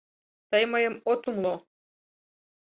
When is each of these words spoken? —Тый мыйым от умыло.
—Тый 0.49 0.63
мыйым 0.71 0.95
от 1.11 1.21
умыло. 1.29 1.55